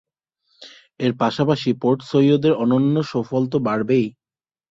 [0.99, 4.05] এর পাশাপাশি পোর্ট সৈয়দের অন্যান্য সুফল তো বাড়বেই।